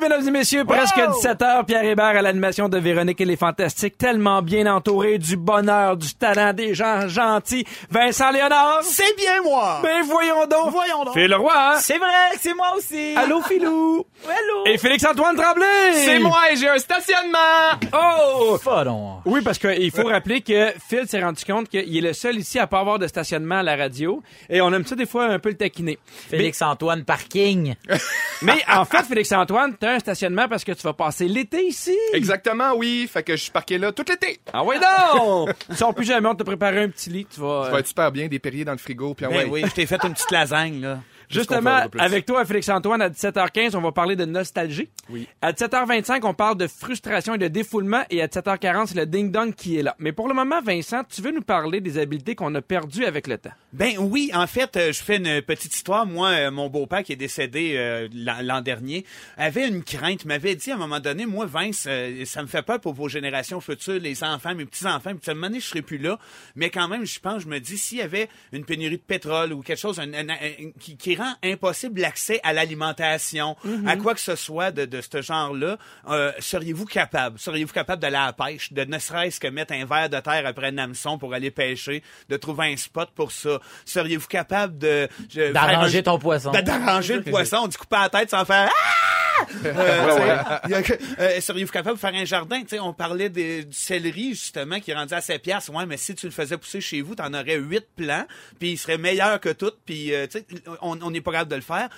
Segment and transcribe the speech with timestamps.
[0.00, 3.98] Oui, mesdames et messieurs, presque 17h, Pierre Hébert à l'animation de Véronique et les Fantastiques,
[3.98, 7.64] tellement bien entouré du bonheur, du talent, des gens gentils.
[7.90, 8.80] Vincent Léonard.
[8.84, 9.80] C'est bien moi!
[9.82, 10.70] Ben voyons donc.
[10.70, 11.14] Voyons donc.
[11.14, 11.52] Phil Roy.
[11.52, 11.78] hein?
[11.80, 12.06] C'est vrai,
[12.40, 13.14] c'est moi aussi!
[13.16, 14.06] Allô, Philou?
[14.24, 14.66] Allô!
[14.72, 15.92] Et Félix-Antoine Tremblay.
[15.94, 17.88] C'est moi et j'ai un stationnement!
[17.92, 18.56] Oh!
[18.62, 19.14] Pardon.
[19.24, 22.60] Oui, parce qu'il faut rappeler que Phil s'est rendu compte qu'il est le seul ici
[22.60, 24.22] à pas avoir de stationnement à la radio.
[24.48, 25.98] Et on aime ça des fois un peu le taquiner.
[26.30, 27.74] Félix-Antoine Parking.
[28.42, 31.96] Mais en fait, Félix-Antoine, un stationnement parce que tu vas passer l'été ici.
[32.14, 33.08] Exactement, oui.
[33.12, 34.38] Fait que je suis parqué là tout l'été.
[34.52, 35.46] Ah oui, non!
[35.74, 37.26] Sors plus jamais, on t'a préparé un petit lit.
[37.32, 39.14] Tu vas, Ça euh, va être super bien, des Perriers dans le frigo.
[39.14, 39.48] Puis ah Ben ouais.
[39.50, 40.98] oui, je t'ai fait une petite lasagne, là.
[41.30, 44.88] Justement, avec toi, Félix-Antoine, à 17h15, on va parler de nostalgie.
[45.10, 45.26] Oui.
[45.42, 48.02] À 17h25, on parle de frustration et de défoulement.
[48.10, 49.94] Et à 17h40, c'est le ding-dong qui est là.
[49.98, 53.26] Mais pour le moment, Vincent, tu veux nous parler des habiletés qu'on a perdues avec
[53.26, 53.50] le temps?
[53.72, 56.06] Ben oui, en fait, euh, je fais une petite histoire.
[56.06, 59.04] Moi, euh, mon beau-père qui est décédé euh, l'an dernier
[59.36, 61.86] avait une crainte, m'avait dit à un moment donné, moi, Vince,
[62.24, 65.12] ça me fait peur pour vos générations futures, les enfants, mes petits-enfants.
[65.14, 66.18] Puis à un moment donné, je serai plus là.
[66.56, 69.52] Mais quand même, je pense, je me dis, s'il y avait une pénurie de pétrole
[69.52, 74.14] ou quelque chose un- un- un- qui, qui rend impossible l'accès à l'alimentation, à quoi
[74.14, 75.76] que ce soit de, de ce genre-là,
[76.08, 77.38] euh, seriez-vous capable?
[77.38, 80.44] Seriez-vous capable d'aller à la pêche, de ne serait-ce que mettre un verre de terre
[80.46, 83.60] après un hameçon pour aller pêcher, de trouver un spot pour ça?
[83.84, 85.08] Seriez-vous capable de...
[85.52, 86.50] D'arranger ton poisson.
[86.52, 88.70] de- D'arranger le poisson, de couper la tête sans faire...
[88.72, 89.44] Ah!
[89.64, 90.82] Euh,
[91.20, 92.60] euh, Seriez-vous capable de faire un jardin?
[92.62, 95.72] Tu sais, on parlait des- du céleri, justement, qui est rendu à 7 piastres.
[95.72, 98.26] Ouais, mais si tu le faisais pousser chez vous, t'en aurais 8 plants,
[98.58, 100.46] puis il serait meilleur que tout, puis euh, tu sais,
[100.82, 101.88] on on n'est pas capable de le faire.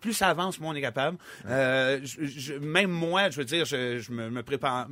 [0.00, 1.18] Plus ça avance, moins on est capable.
[1.46, 2.00] Euh,
[2.60, 4.88] même moi, je veux dire, je, me, prépare...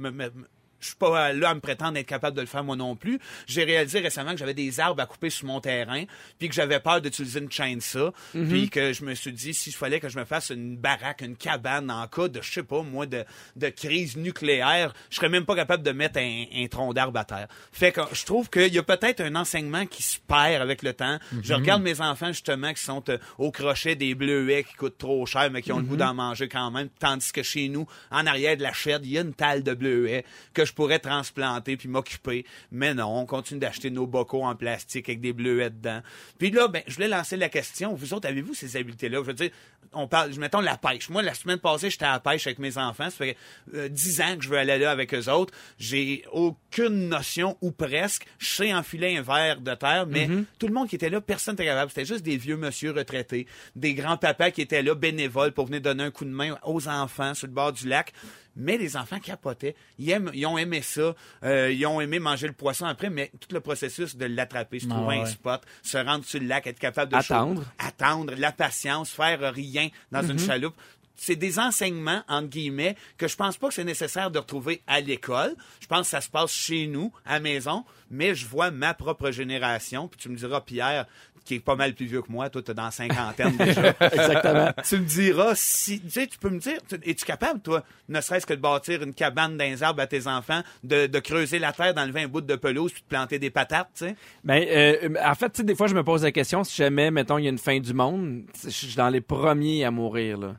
[0.80, 3.18] je suis pas là à me prétendre être capable de le faire moi non plus.
[3.46, 6.04] J'ai réalisé récemment que j'avais des arbres à couper sur mon terrain,
[6.38, 9.74] puis que j'avais peur d'utiliser une chaîne ça, puis que je me suis dit s'il
[9.74, 12.82] fallait que je me fasse une baraque, une cabane en cas de je sais pas
[12.82, 13.24] moi de,
[13.56, 17.24] de crise nucléaire, je serais même pas capable de mettre un, un tronc d'arbre à
[17.24, 17.48] terre.
[17.72, 20.92] Fait que je trouve qu'il y a peut-être un enseignement qui se perd avec le
[20.92, 21.18] temps.
[21.42, 25.24] Je regarde mes enfants justement qui sont euh, au crochet des bleuets qui coûtent trop
[25.26, 28.26] cher mais qui ont le goût d'en manger quand même, tandis que chez nous en
[28.26, 31.76] arrière de la chaîne, il y a une talle de bleuets que je pourrais transplanter
[31.76, 32.44] puis m'occuper.
[32.70, 36.00] Mais non, on continue d'acheter nos bocaux en plastique avec des bleuets dedans.
[36.38, 37.94] Puis là, ben, je voulais lancer la question.
[37.94, 39.18] Vous autres, avez-vous ces habiletés-là?
[39.18, 39.50] Je veux dire,
[39.92, 41.08] on parle, mettons la pêche.
[41.08, 43.10] Moi, la semaine passée, j'étais à la pêche avec mes enfants.
[43.10, 43.36] Ça fait
[43.74, 45.54] euh, dix ans que je veux aller là avec eux autres.
[45.78, 48.26] J'ai aucune notion, ou presque.
[48.38, 50.28] Je sais enfiler un verre de terre, mais
[50.58, 51.90] tout le monde qui était là, personne n'était capable.
[51.90, 56.04] C'était juste des vieux monsieur retraités, des grands-papas qui étaient là, bénévoles, pour venir donner
[56.04, 58.12] un coup de main aux enfants sur le bord du lac.
[58.56, 59.76] Mais les enfants capotaient.
[59.98, 61.14] Ils, aiment- ils ont aimé ça.
[61.44, 64.86] Euh, ils ont aimé manger le poisson après, mais tout le processus de l'attraper, se
[64.88, 65.26] trouver un ouais.
[65.30, 67.62] spot, se rendre sur le lac, être capable de Attendre.
[67.62, 70.74] chaud- attendre, la patience, faire rien dans une chaloupe.
[71.18, 75.00] C'est des enseignements, entre guillemets, que je pense pas que c'est nécessaire de retrouver à
[75.00, 75.54] l'école.
[75.80, 78.92] Je pense que ça se passe chez nous, à la maison, mais je vois ma
[78.92, 81.06] propre génération, puis tu me diras, Pierre,
[81.46, 83.94] qui est pas mal plus vieux que moi, toi, t'es dans la cinquantaine déjà.
[84.00, 84.70] Exactement.
[84.86, 88.20] tu me diras si tu sais tu peux me dire tu- es-tu capable toi ne
[88.20, 91.58] serait-ce que de bâtir une cabane dans les arbres à tes enfants de, de creuser
[91.58, 94.16] la terre d'enlever un bout de pelouse puis de planter des patates tu sais?
[94.44, 97.10] Ben, euh, en fait, tu sais, des fois, je me pose la question si jamais,
[97.10, 100.38] mettons, il y a une fin du monde, je suis dans les premiers à mourir,
[100.38, 100.56] là.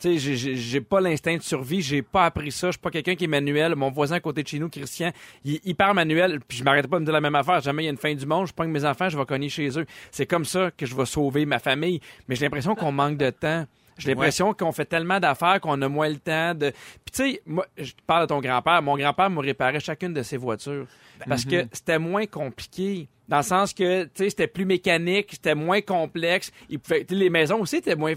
[0.00, 3.14] Tu sais, j'ai- pas l'instinct de survie, j'ai pas appris ça, je suis pas quelqu'un
[3.16, 3.74] qui est manuel.
[3.74, 5.10] Mon voisin à côté de chez nous, Christian,
[5.44, 7.60] il est hyper manuel, puis je m'arrête pas de me dire la même affaire.
[7.60, 9.48] Jamais il y a une fin du monde, je pogne mes enfants, je vais cogner
[9.48, 9.86] chez eux.
[10.12, 12.00] C'est comme ça que je vais sauver ma famille.
[12.28, 13.66] Mais j'ai l'impression qu'on manque de temps.
[13.98, 16.70] J'ai l'impression qu'on fait tellement d'affaires qu'on a moins le temps de.
[16.70, 18.80] Puis tu sais, moi, je parle de ton grand-père.
[18.80, 20.86] Mon grand-père me réparait chacune de ses voitures
[21.28, 23.08] parce que c'était moins compliqué.
[23.28, 26.50] Dans le sens que, tu sais, c'était plus mécanique, c'était moins complexe.
[26.70, 28.14] Il pouvait, les maisons aussi étaient moins.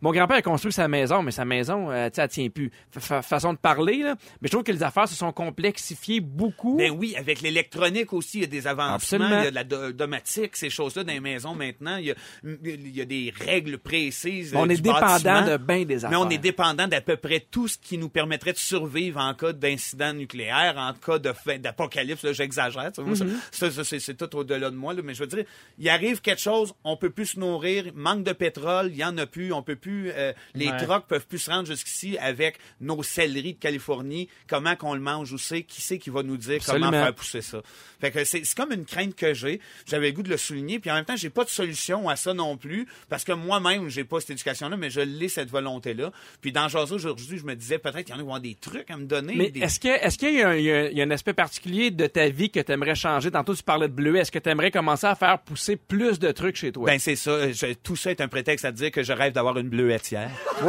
[0.00, 2.70] mon grand-père a construit sa maison, mais sa maison, euh, tu sais, elle tient plus.
[2.90, 4.16] Fa- fa- façon de parler, là.
[4.40, 6.76] Mais je trouve que les affaires se sont complexifiées beaucoup.
[6.76, 9.38] Ben oui, avec l'électronique aussi, il y a des avancements, Absolument.
[9.40, 11.96] il y a de la do- domotique, ces choses-là dans les maisons maintenant.
[11.96, 12.14] Il y a,
[12.44, 14.52] il y a des règles précises.
[14.54, 15.46] on euh, est dépendant bâtiment.
[15.46, 16.10] de bien des affaires.
[16.20, 19.32] Mais on est dépendant d'à peu près tout ce qui nous permettrait de survivre en
[19.34, 22.30] cas d'incident nucléaire, en cas de fin- d'apocalypse.
[22.32, 22.90] J'exagère.
[22.94, 23.28] ça- Mm-hmm.
[23.52, 23.84] ça, ça,
[24.18, 25.44] tout au-delà de moi, là, mais je veux dire,
[25.78, 29.16] il arrive quelque chose, on peut plus se nourrir, manque de pétrole, il y en
[29.18, 30.84] a plus, on peut plus, euh, les Ouais.
[30.84, 35.32] trucks peuvent plus se rendre jusqu'ici avec nos céleris de Californie, comment qu'on le mange,
[35.32, 37.62] où c'est, qui c'est qui va nous dire comment faire pousser ça.
[38.00, 40.90] Fait que c'est, comme une crainte que j'ai, j'avais le goût de le souligner, puis
[40.90, 44.04] en même temps, j'ai pas de solution à ça non plus, parce que moi-même, j'ai
[44.04, 46.12] pas cette éducation-là, mais je l'ai cette volonté-là.
[46.40, 48.40] Puis dans Jason aujourd'hui, je me disais peut-être qu'il y en a qui vont avoir
[48.40, 49.34] des trucs à me donner.
[49.36, 51.90] Mais des- est-ce qu'il y, a un- il y il y a un aspect particulier
[51.90, 53.30] de ta vie que tu aimerais changer?
[53.30, 54.07] Tantôt, tu parlais de bleu.
[54.16, 56.86] Est-ce que tu aimerais commencer à faire pousser plus de trucs chez toi?
[56.86, 57.50] Ben c'est ça.
[57.52, 60.30] Je- tout ça est un prétexte à dire que je rêve d'avoir une bleuetière.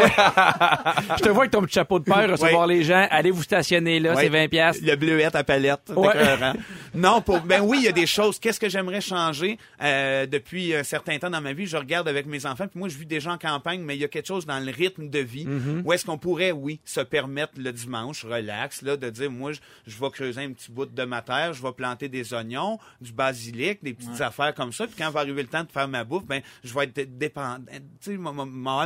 [1.18, 3.08] je te vois avec ton petit chapeau de père recevoir les gens.
[3.10, 4.82] Allez vous stationner là, c'est 20 pièces.
[4.82, 5.90] Le bleuette à palette.
[5.90, 6.54] écœurant.
[6.94, 8.40] non, pour, ben oui, il y a des choses.
[8.40, 11.66] Qu'est-ce que j'aimerais changer euh, depuis un certain temps dans ma vie?
[11.66, 14.06] Je regarde avec mes enfants, puis moi, je vis déjà en campagne, mais il y
[14.06, 15.82] a quelque chose dans le rythme de vie Mm-hmm.
[15.86, 19.60] où est-ce qu'on pourrait, oui, se permettre le dimanche, relax, là, de dire, moi, je,
[19.88, 23.12] je vais creuser un petit bout de ma terre, je vais planter des oignons, du
[23.30, 26.04] basilic, des petites affaires comme ça, puis quand va arriver le temps de faire ma
[26.04, 27.64] bouffe, ben, je vais être dé- dépendant,
[28.02, 28.18] tu sais,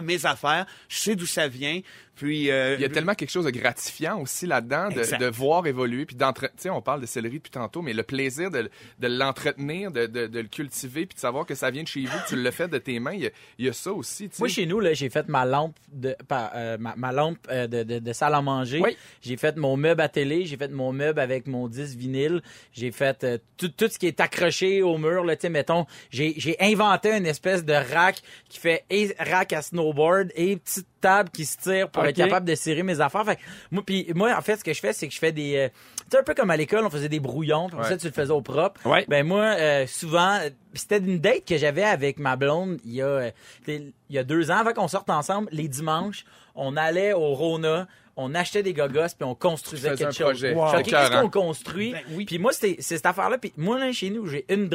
[0.01, 1.79] mes affaires, je sais d'où ça vient,
[2.15, 2.51] puis...
[2.51, 6.05] euh, Il y a tellement quelque chose de gratifiant aussi là-dedans, de, de voir évoluer,
[6.05, 6.47] puis d'entre...
[6.47, 8.69] Tu sais, on parle de céleri depuis tantôt, mais le plaisir de,
[8.99, 12.05] de l'entretenir, de, de, de le cultiver, puis de savoir que ça vient de chez
[12.05, 13.91] vous, que tu le fais de tes mains, il y a, il y a ça
[13.91, 14.29] aussi.
[14.39, 17.83] Moi, chez nous, là, j'ai fait ma lampe de euh, ma, ma lampe euh, de,
[17.83, 18.79] de, de salle à manger.
[18.81, 18.97] Oui.
[19.21, 20.45] J'ai fait mon meuble à télé.
[20.45, 22.41] J'ai fait mon meuble avec mon disque vinyle.
[22.71, 25.23] J'ai fait euh, tout, tout ce qui est accroché au mur.
[25.23, 29.53] Là, tu sais, mettons, j'ai, j'ai inventé une espèce de rack qui fait et rack
[29.53, 32.09] à snowboard et petite table qui se tire pour Ok.
[32.09, 33.25] être capable de serrer mes affaires.
[33.25, 33.41] Fait que
[33.71, 35.55] moi, puis moi, en fait, ce que je fais, c'est que je fais des...
[35.57, 37.67] euh, tu sais, un peu comme à l'école, on faisait des brouillons.
[37.69, 37.83] Puis Ouais.
[37.85, 38.79] ça, tu le faisais au propre.
[38.85, 39.05] Ouais.
[39.07, 40.39] Ben moi, euh, souvent,
[40.73, 43.31] c'était une date que j'avais avec ma blonde il y a, euh,
[43.67, 47.87] il y a deux ans, avant qu'on sorte ensemble, les dimanches, on allait au Rona,
[48.15, 50.19] on achetait des gogos puis on construisait quelque un chose.
[50.33, 50.51] projet.
[50.51, 50.67] Je Wow.
[50.67, 51.93] fais, OK, qu'est-ce qu'on construit?
[51.93, 52.25] Ben oui.
[52.25, 53.39] Puis moi, c'était c'est cette affaire-là.
[53.39, 54.69] Puis moi, là, chez nous, j'ai une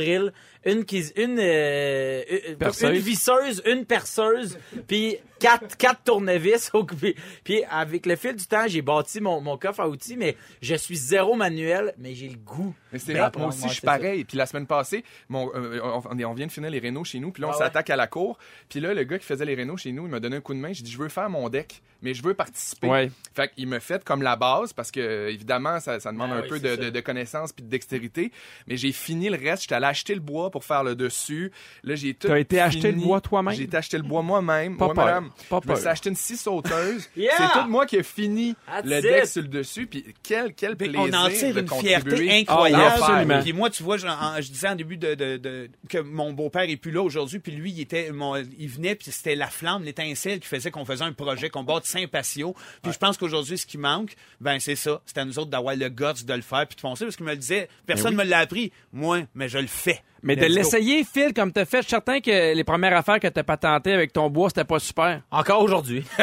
[0.67, 0.85] une
[1.17, 2.91] une, euh, une, Perceuse.
[2.91, 4.59] une visseuse, une perceuse,
[4.89, 6.71] puis quatre, quatre tournevis.
[6.75, 7.15] au- Puis,
[7.45, 10.75] puis avec le fil du temps, j'ai bâti mon, mon coffre à outils, mais je
[10.75, 12.75] suis zéro manuel, mais j'ai le goût.
[12.93, 13.87] Mais c'est Ben, moi aussi, je suis ça.
[13.99, 14.25] pareil.
[14.25, 17.31] Puis la semaine passée, mon, euh, on, on vient de finir les rénaux chez nous,
[17.31, 17.65] puis là, on Ah ouais.
[17.65, 18.39] s'attaque à la cour.
[18.69, 20.55] Puis là, le gars qui faisait les rénaux chez nous, il m'a donné un coup
[20.55, 20.73] de main.
[20.73, 22.89] J'ai dit, je veux faire mon deck, mais je veux participer.
[22.89, 23.11] Ouais.
[23.35, 26.43] Fait qu'il me fait comme la base, parce que, évidemment, ça, ça demande Ah un
[26.43, 28.33] oui, peu de, de, de connaissances puis de dextérité.
[28.67, 29.63] Mais j'ai fini le reste.
[29.63, 31.53] J'étais allé acheter le bois pour faire le dessus.
[31.85, 33.55] Là, j'ai tout T'as été acheter le bois toi-même?
[33.55, 34.77] J'ai été acheter le bois moi-même.
[34.77, 35.21] Pas.
[35.29, 35.49] Madame.
[35.49, 35.79] Pas je me peur.
[35.79, 37.09] suis acheté une scie sauteuse.
[37.17, 37.33] Yeah!
[37.37, 39.03] C'est tout moi qui ai fini That's le it.
[39.03, 39.87] deck sur le dessus.
[39.87, 42.85] Puis quel, quel Ben, plaisir on en tire de une contribuer fierté incroyable.
[43.03, 43.43] absolument.
[43.43, 46.33] Puis moi, tu vois, je, en- je disais en début de, de- de- que mon
[46.33, 49.49] beau-père est plus là aujourd'hui, puis lui, il était, mon- il venait, puis c'était la
[49.49, 52.55] flamme, l'étincelle qui faisait qu'on faisait un projet, qu'on bâtisse Saint-Patio.
[52.83, 55.01] Puis je pense qu'aujourd'hui, ce qui manque, ben c'est ça.
[55.07, 57.27] C'est à nous autres d'avoir le guts de le faire, puis de foncer, parce qu'il
[57.27, 58.73] me le disait, personne Ben me l'a appris.
[58.93, 60.03] Moi, mais je le fais.
[60.23, 63.21] Mais de Let's l'essayer, Phil, comme t'as fait, je suis certain que les premières affaires
[63.21, 65.23] que t'as patentées avec ton bois, c'était pas super.
[65.31, 66.05] Encore aujourd'hui.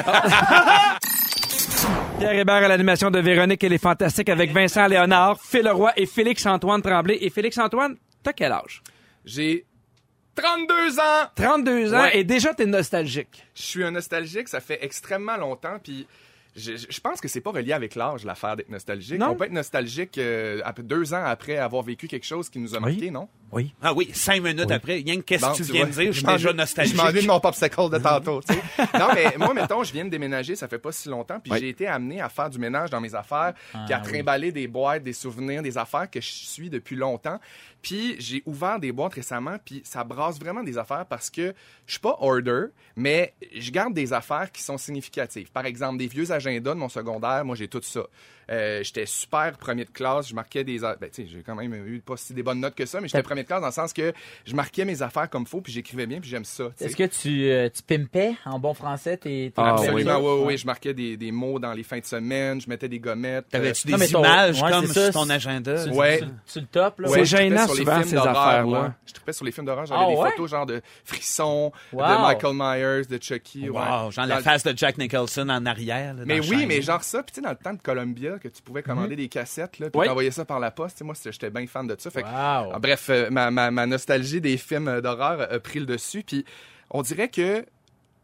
[2.19, 6.06] Pierre Hébert à l'animation de Véronique et les Fantastiques avec Vincent Léonard, Phil Roy et
[6.06, 7.18] Félix-Antoine Tremblay.
[7.21, 8.81] Et Félix-Antoine, t'as quel âge?
[9.25, 9.65] J'ai
[10.36, 11.03] 32 ans!
[11.36, 12.18] 32 ans Ouais.
[12.19, 13.44] et déjà t'es nostalgique.
[13.53, 16.07] Je suis un nostalgique, ça fait extrêmement longtemps, puis
[16.56, 19.19] je, pense que c'est pas relié avec l'âge, l'affaire d'être nostalgique.
[19.19, 19.31] Non.
[19.31, 22.75] On peut être nostalgique euh, après- deux ans après avoir vécu quelque chose qui nous
[22.75, 23.27] a marqué, non?
[23.51, 23.74] Oui.
[23.81, 26.00] Ah oui, cinq minutes après, rien que qu'est-ce Bon, que tu tu viens vois, de
[26.01, 26.95] dire, je suis déjà nostalgique.
[26.95, 28.62] Je m'en vais de mon popsicle de tantôt, tu sais.
[29.00, 31.59] Non, mais moi, mettons, je viens de déménager, ça fait pas si longtemps, puis Oui.
[31.59, 33.53] j'ai été amené à faire du ménage dans mes affaires,
[33.86, 34.09] puis à oui.
[34.12, 37.39] trimballer des boîtes, des souvenirs, des affaires que je suis depuis longtemps.
[37.81, 41.53] Puis j'ai ouvert des boîtes récemment, puis ça brasse vraiment des affaires parce que
[41.86, 42.65] je suis pas order,
[42.95, 45.51] mais je garde des affaires qui sont significatives.
[45.51, 48.01] Par exemple, des vieux agendas de mon secondaire, moi j'ai tout ça.
[48.50, 51.73] Euh, j'étais super premier de classe, je marquais des ben tu sais, j'ai quand même
[51.73, 54.13] eu pas si des bonnes notes que ça, mais j'étais classe dans le sens que
[54.45, 56.65] je marquais mes affaires comme faut, puis j'écrivais bien, puis j'aime ça.
[56.80, 60.23] Est-ce que tu, euh, tu pimpais en bon français tes, tes Ah, Absolument, oui.
[60.25, 60.57] oui, oui, oui.
[60.57, 63.49] Je marquais des, des mots dans les fins de semaine, je mettais des gommettes.
[63.49, 65.83] T'avais-tu euh, des images ouais, comme sur ton agenda?
[65.83, 66.19] tu, Ouais.
[66.19, 67.07] tu, tu le top, là?
[67.09, 68.94] C'est ouais, gênant sur les souvent, films ces d'horreur, affaires-là.
[69.06, 70.30] Je trippais sur les films d'horreur, j'avais Ah des ouais?
[70.31, 72.01] photos genre de frissons, Wow.
[72.01, 73.69] de Michael Myers, de Chucky.
[73.69, 73.77] ouais.
[73.77, 76.13] Wow, genre la face de Jack Nicholson en arrière.
[76.13, 78.47] là, Mais oui, mais genre ça, puis tu sais, dans le temps de Columbia, que
[78.47, 81.49] tu pouvais commander des cassettes, là, puis t'envoyer ça par la poste, moi, c'était- j'étais
[81.49, 82.09] bien fan de ça.
[82.25, 86.24] Ah, bref, euh, ma, ma, ma nostalgie des films euh, d'horreur a pris le dessus,
[86.26, 86.46] puis
[86.90, 87.66] on dirait que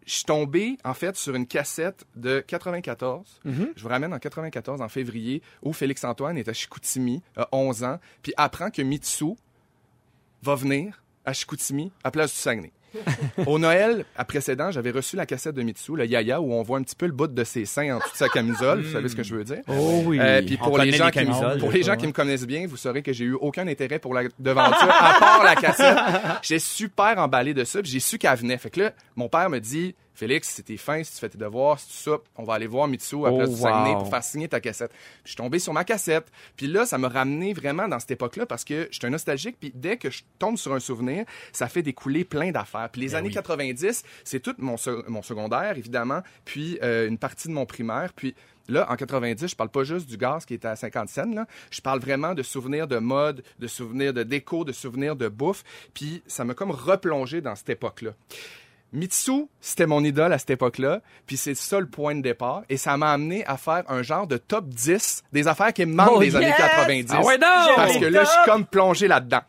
[0.05, 3.39] je suis tombé, en fait, sur une cassette de 94.
[3.75, 7.99] Je vous ramène en 94, en février, où Félix-Antoine est à Chicoutimi, a 11 ans,
[8.23, 9.35] puis apprend que Mitsu
[10.41, 12.71] va venir à Chicoutimi, à Place du Saguenay.
[13.45, 16.77] Au Noël à précédent, j'avais reçu la cassette de Mitsu, le Yaya, où on voit
[16.77, 18.81] un petit peu le bout de ses seins en toute sa camisole.
[18.81, 19.61] Vous savez ce que je veux dire?
[19.67, 20.19] Oh oui.
[20.19, 22.01] Euh, puis pour les gens, les qui, me- camisoles, pour des les gens fois, qui
[22.03, 22.07] ouais.
[22.07, 25.43] me connaissent bien, vous saurez que j'ai eu aucun intérêt pour la devanture, à part
[25.43, 25.97] la cassette.
[26.41, 28.57] J'ai super emballé de ça, puis j'ai su qu'elle venait.
[28.57, 31.39] Fait que là, mon père me dit, Félix, si t'es fin, si tu fais tes
[31.39, 34.01] devoirs, si tu on va aller voir Mitsu après Oh, Saguenay wow.
[34.01, 34.91] pour faire signer ta cassette.
[34.91, 36.31] Puis je suis tombé sur ma cassette.
[36.55, 39.57] Puis là, ça m'a ramené vraiment dans cette époque-là parce que j'étais un nostalgique.
[39.59, 42.89] Puis dès que je tombe sur un souvenir, ça fait découler plein d'affaires.
[42.91, 47.65] Puis les années 90, c'est tout mon secondaire, évidemment, puis euh, une partie de mon
[47.65, 48.13] primaire.
[48.13, 48.35] Puis
[48.69, 51.47] Là, en 90, je parle pas juste du gaz qui était à 50 cents, là.
[51.71, 55.63] Je parle vraiment de souvenirs de mode, de souvenirs de déco, de souvenirs de bouffe.
[55.95, 58.11] Puis ça m'a comme replongé dans cette époque-là.
[58.93, 62.75] Mitsu, c'était mon idole à cette époque-là, puis c'est ça le point de départ, et
[62.75, 66.11] ça m'a amené à faire un genre de top 10 des affaires qui me manquent
[66.15, 66.57] Oh, des années yes!
[66.57, 67.11] 90.
[67.15, 67.47] Ah ouais, non!
[67.75, 69.41] Parce que là, je suis comme plongé là-dedans.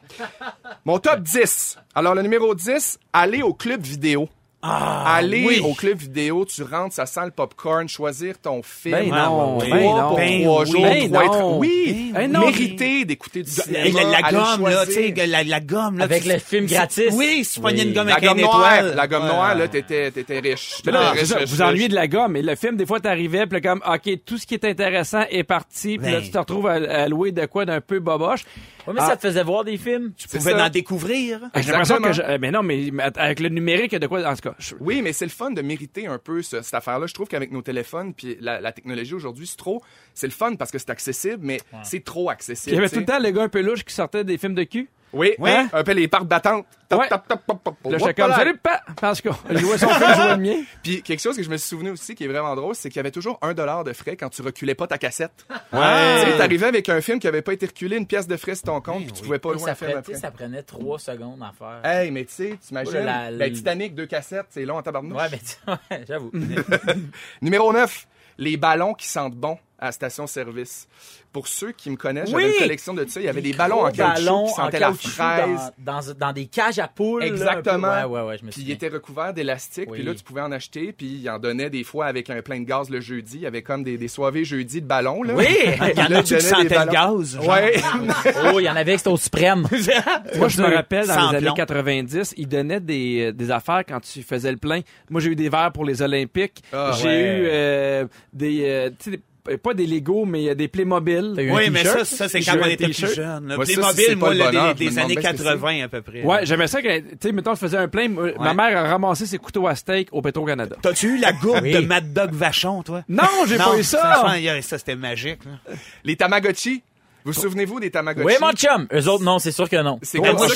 [0.84, 1.78] Mon top 10.
[1.94, 4.28] Alors, le numéro 10, aller au club vidéo.
[4.62, 5.60] Aller oui.
[5.64, 8.94] au club vidéo, tu rentres, ça sent le popcorn, choisir ton film.
[9.10, 9.70] Ben non, oui.
[9.70, 10.08] ben Trois non.
[10.08, 10.70] pour Ben trois oui.
[10.70, 11.58] jours, Ben trois être-.
[11.58, 12.40] Oui, Ben non.
[12.46, 14.02] mériter d'écouter du cinéma.
[14.02, 16.04] La, la aller gomme, là, tu sais, la, la gomme, là.
[16.04, 17.10] Avec tu- le film gratis.
[17.12, 17.88] Oui, si tu pognais Oui.
[17.88, 20.82] une gomme La avec gomme une noire, la gomme noire, là, t'étais, t'étais riche.
[20.86, 22.36] Mais riche, vous ennuyez de la gomme.
[22.36, 25.22] Et le film, des fois, t'arrivais, puis là, comme, OK, tout ce qui est intéressant
[25.30, 26.24] est parti, puis là, Ben.
[26.24, 28.44] tu te retrouves à, à louer de quoi d'un peu boboche.
[28.86, 29.08] Ouais, mais Ah.
[29.08, 30.12] ça te faisait voir des films.
[30.16, 30.66] Tu pouvais ça.
[30.66, 31.38] en découvrir.
[31.54, 32.06] J'ai l'impression Exactement.
[32.08, 34.34] que je- euh, mais non, mais avec le numérique, il y a de quoi, en
[34.34, 34.54] tout cas.
[34.58, 37.06] je- Oui, mais c'est le fun de mériter un peu ce- cette affaire-là.
[37.06, 39.82] Je trouve qu'avec nos téléphones puis la, la technologie aujourd'hui, c'est trop.
[40.14, 42.74] C'est le fun parce que c'est accessible, mais c'est trop accessible.
[42.74, 44.54] il y avait tout le temps le gars un peu louche qui sortait des films
[44.54, 44.88] de cul.
[45.12, 45.50] Oui, Oui.
[45.72, 46.66] un peu les parcs d'attente.
[46.88, 47.08] Top, Ouais.
[47.08, 48.36] top, top, top, là.
[48.36, 48.82] salut, pas!
[49.00, 50.62] Parce que je jouais son film, je jouais le mien.
[50.82, 52.96] Puis quelque chose que je me suis souvenu aussi qui est vraiment drôle, c'est qu'il
[52.96, 55.32] y avait toujours un dollar de frais quand tu reculais pas ta cassette.
[55.48, 58.54] Tu sais, t'arrivais avec un film qui avait pas été reculé, une pièce de frais
[58.54, 60.14] sur ton compte, puis tu pouvais pas louer ça, un film prenait, après.
[60.16, 61.80] ça prenait trois secondes à faire.
[61.90, 64.82] Hey, mais tu sais, t'imagines, Oh là, ben, le- Titanic, deux cassettes, c'est long en
[64.82, 65.18] tabarnouche.
[65.18, 66.30] Ouais, mais tu- ouais, j'avoue.
[67.42, 68.06] Numéro 9,
[68.38, 70.86] les ballons qui sentent bon à la station-service.
[71.32, 72.50] Pour ceux qui me connaissent, j'avais Oui!
[72.54, 73.18] une collection de ça.
[73.20, 75.72] Il y avait des ballons en caoutchouc ballons qui en sentaient la fraise.
[75.78, 77.20] Dans, dans, dans des cages à poules.
[77.20, 77.26] là.
[77.26, 77.88] Exactement.
[77.88, 78.74] Ouais, ouais, ouais, je me Puis il souviens.
[78.76, 79.98] était recouvert d'élastique, Oui.
[79.98, 82.60] puis là tu pouvais en acheter, puis il en donnait des fois avec un plein
[82.60, 83.36] de gaz le jeudi.
[83.38, 85.34] Il y avait comme des, des soirées jeudi de ballons là.
[85.34, 85.46] Oui!
[85.64, 87.38] Il y en Là, a qui sentaient le gaz.
[88.54, 89.66] Oh, il y en avait qui c'était au suprême.
[90.36, 91.54] Moi, je me rappelle, dans les années plomb.
[91.54, 94.80] 90, ils donnaient des, euh, des affaires quand tu faisais le plein.
[95.10, 96.62] Moi, j'ai eu des verres pour les Olympiques.
[96.72, 97.14] Ah, j'ai ouais.
[97.38, 99.22] eu euh, des, euh, tu sais, des-
[99.62, 101.32] pas des Lego, mais euh, des Playmobil.
[101.34, 103.48] T'as eu un Oui, mais ça, ça c'est quand on était plus jeune.
[103.48, 105.88] Le Playmobil, moi, le le- bonheur, des, des années demande bien ce que 80 à
[105.88, 106.22] peu près.
[106.22, 108.08] Ouais, j'aimais ça que, tu sais, mettons, je faisais un plein.
[108.08, 110.76] moi, Ma mère a ramassé ses couteaux à steak au Petro-Canada.
[110.80, 111.72] T'as-tu eu la gourde Oui.
[111.72, 113.02] de Mad Dog Vachon, toi?
[113.08, 113.98] Non, j'ai pas eu ça!
[113.98, 115.44] franchement, il y a- ça, c'était magique.
[115.44, 115.74] là.
[116.04, 116.82] Les Tamagotchi?
[117.24, 118.26] Vous souvenez-vous des Tamagotchi?
[118.26, 118.86] Oui, mon chum.
[118.92, 119.98] Eux autres, non, c'est sûr que non.
[120.02, 120.46] C'est comme ça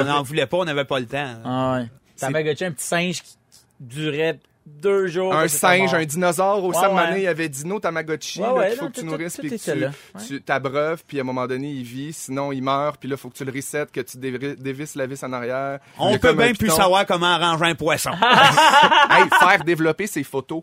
[0.00, 1.34] on n'en voulait pas, on n'avait pas le temps.
[1.44, 1.86] Ah ouais.
[2.16, 3.36] Ça m'a gâché un petit singe qui
[3.80, 5.34] durait deux jours.
[5.34, 6.64] un singe, un dinosaure.
[6.64, 8.40] Au Ouais, il y avait Dino Tamagotchi.
[8.40, 11.22] Ouais, là, ouais, qu'il faut non, que tu nourrisses, puis que tu, t'abreuves, puis à
[11.22, 12.12] un moment donné, il vit.
[12.12, 15.06] Sinon, il meurt, puis là, faut que tu le resets, que tu dévi- dévisses la
[15.06, 15.78] vis en arrière.
[15.98, 18.10] Il On peut bien plus savoir comment arranger un poisson.
[19.10, 20.62] hey, faire développer ses photos.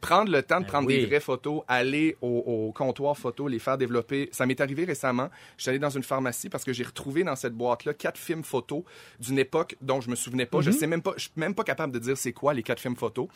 [0.00, 1.00] Prendre le temps de prendre oui.
[1.00, 4.28] des vraies photos, aller au, au comptoir photo, les faire développer.
[4.32, 5.28] Ça m'est arrivé récemment.
[5.56, 8.44] Je suis allé dans une pharmacie parce que j'ai retrouvé dans cette boîte-là quatre films
[8.44, 8.82] photos
[9.18, 10.58] d'une époque dont je me souvenais pas.
[10.58, 10.64] Mhm.
[10.64, 12.80] Je sais même pas, je suis même pas capable de dire c'est quoi les quatre
[12.80, 13.28] films photos.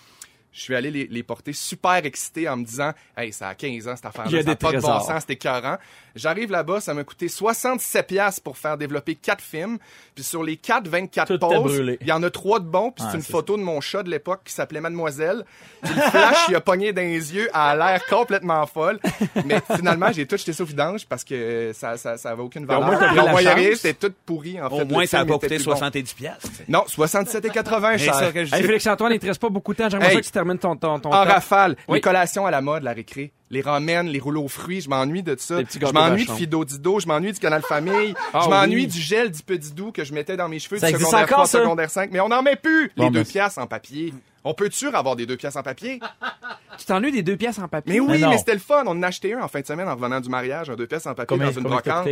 [0.53, 3.89] Je suis allé les, les porter super excité en me disant Hey, ça a 15
[3.89, 4.31] ans cette affaire-là.
[4.31, 5.79] Ça a des pas de bon sens, c'était écœurant.
[6.15, 9.79] J'arrive là-bas, ça m'a coûté 67 pièces pour faire développer quatre films.
[10.15, 11.97] Puis sur les quatre, 24 Tout était poses, brûlé.
[12.03, 12.91] il y en a trois de bons.
[12.91, 15.45] Puis c'est une photo de mon chat de l'époque qui s'appelait Mademoiselle.
[15.83, 19.01] Puis le flash, il a pogné dans les yeux, elle a l'air complètement folle.
[19.47, 22.67] Mais finalement, j'ai tout jeté ça au vidange parce que ça, ça, ça avait aucune
[22.67, 22.85] valeur.
[22.85, 23.55] moins, Puis chance.
[23.55, 24.83] rien, c'était tout pourri, en fait.
[24.83, 25.71] Au moins, ça n'a pas coûté plus bon.
[25.77, 26.49] 70 piastres.
[26.69, 28.15] Non, 67 et 80, C'est cher.
[28.15, 28.63] ça que je Hey.
[28.65, 29.89] Félix-Antoine, il te reste pas beaucoup de temps.
[29.89, 30.21] J'aimerais Hey.
[30.21, 31.97] que tu termines ton, ton, ton En rafale, Oui.
[31.97, 33.33] les collations à la mode, la récré.
[33.51, 35.59] Les ramen, les rouleaux aux fruits, je m'ennuie de ça.
[35.61, 36.31] Je m'ennuie de.
[36.33, 38.87] Fido Dido, je m'ennuie du Canal Famille, Ah je m'ennuie oui.
[38.87, 41.59] du gel Dipedidou que je mettais dans mes cheveux Ça du secondaire encore, 3, ça?
[41.61, 44.15] secondaire 5, mais on n'en met plus Bon, les deux mais- piastres en papier.
[44.45, 46.01] On peut-tu avoir des deux piastres en papier?
[46.79, 47.93] Tu t'ennuies des deux pièces en papier?
[47.93, 48.83] Mais oui, Mais c'était le fun.
[48.87, 50.87] On en a acheté un en fin de semaine en revenant du mariage, un deux
[50.87, 52.09] pièces en papier Combien, dans une brocante.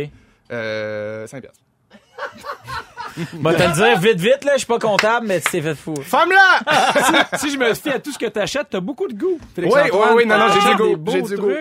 [0.51, 1.59] Euh, 5 piastres.
[3.33, 4.53] Moi, te le dire vite, vite, là.
[4.53, 5.95] Je suis pas comptable, mais c'est fait fou.
[6.01, 7.27] Femme-là!
[7.37, 9.39] si je me fie à tout ce que t'achètes, t'as beaucoup de goût.
[9.57, 11.51] Oui, oui, oui, non, non, j'ai du goût, des beaux j'ai du goût.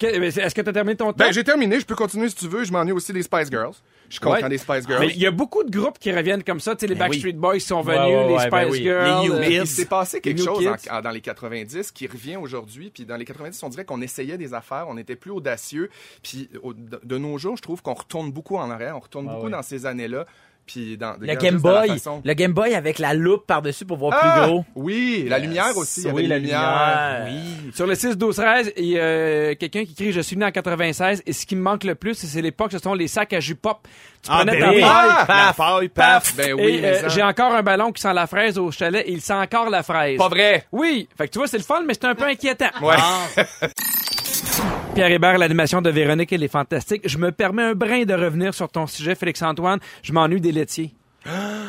[0.00, 1.16] Est-ce que t'as terminé ton temps?
[1.16, 1.80] Ben, j'ai terminé.
[1.80, 2.64] Je peux continuer si tu veux.
[2.64, 3.74] Je m'ennuie aussi des Spice Girls.
[4.08, 4.48] Je suis content Ouais.
[4.48, 5.00] des Spice Girls.
[5.00, 6.74] Mais il y a beaucoup de groupes qui reviennent comme ça.
[6.74, 8.82] Tu sais, les Ben Backstreet Boys sont venus, ouais, les Spice ben oui.
[8.82, 9.22] Girls.
[9.22, 9.44] Les New euh.
[9.62, 10.90] Il s'est passé quelque chose en- Kids.
[10.90, 12.90] en- dans les 90 qui revient aujourd'hui.
[12.92, 15.90] Puis dans les 90, on dirait qu'on essayait des affaires, on était plus audacieux.
[16.22, 19.26] Puis au- de, de nos jours, je trouve qu'on retourne beaucoup en arrière, on retourne
[19.28, 19.52] Ah beaucoup oui.
[19.52, 20.26] dans ces années-là.
[20.68, 23.46] Puis dans, Le Game juste dans la Boy, façon- le Game Boy avec la loupe
[23.46, 24.40] par-dessus pour voir Ah!
[24.42, 24.64] plus gros.
[24.76, 26.00] Oui, la lumière aussi.
[26.02, 27.26] il y avait Oui, la lumière.
[27.26, 27.72] Oui.
[27.74, 30.50] Sur le 6 12 13 il y a quelqu'un qui crie je suis né en
[30.52, 33.40] 96 et ce qui me manque le plus c'est l'époque ce sont les sacs à
[33.40, 33.78] jus pop.
[34.22, 34.80] Tu Ah, prenais ben ta oui.
[34.80, 36.36] paille, La paf, paille, paf.
[36.36, 39.20] Ben oui, euh, j'ai encore un ballon qui sent la fraise au chalet et il
[39.20, 40.18] sent encore la fraise.
[40.18, 40.66] Pas vrai.
[40.72, 42.66] Oui, fait que tu vois c'est le fun mais c'est un peu inquiétant.
[42.82, 42.96] Ouais.
[44.94, 47.02] Pierre Hébert, l'animation de Véronique, elle est fantastique.
[47.08, 49.78] Je me permets un brin de revenir sur ton sujet, Félix-Antoine.
[50.02, 50.97] Je m'ennuie des laitiers.